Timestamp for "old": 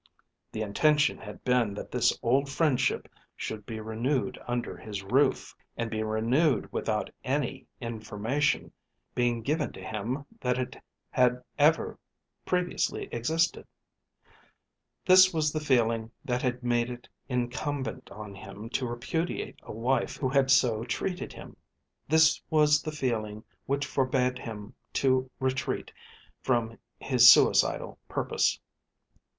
2.23-2.49